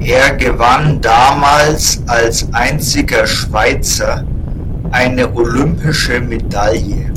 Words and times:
Er 0.00 0.34
gewann 0.34 0.98
damals 1.02 2.02
als 2.08 2.48
einziger 2.54 3.26
Schweizer 3.26 4.24
eine 4.92 5.30
olympische 5.34 6.20
Medaille. 6.22 7.12